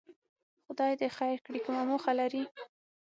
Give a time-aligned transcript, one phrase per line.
[0.65, 2.43] خدای دې خیر کړي، کومه موخه لري؟